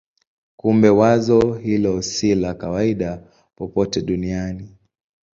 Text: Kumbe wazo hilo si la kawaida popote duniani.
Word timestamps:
Kumbe 0.55 0.89
wazo 0.89 1.53
hilo 1.53 2.01
si 2.01 2.35
la 2.35 2.53
kawaida 2.53 3.23
popote 3.55 4.01
duniani. 4.01 4.77